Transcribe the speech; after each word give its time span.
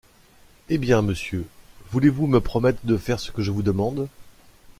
Eh! 0.69 0.79
bien, 0.79 1.03
monsieur, 1.03 1.45
voulez-vous 1.91 2.25
me 2.25 2.39
promettre 2.39 2.79
de 2.85 2.97
faire 2.97 3.19
ce 3.19 3.31
que 3.31 3.43
je 3.43 3.51
vous 3.51 3.61
demande?... 3.61 4.07